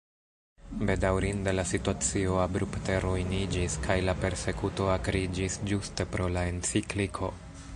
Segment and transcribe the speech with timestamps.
[0.91, 7.31] Bedaŭrinde la situacio abrupte ruiniĝis kaj la persekuto akriĝis ĝuste pro la encikliko.